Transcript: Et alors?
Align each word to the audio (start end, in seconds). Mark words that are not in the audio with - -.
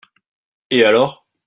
Et 0.71 0.83
alors? 0.83 1.27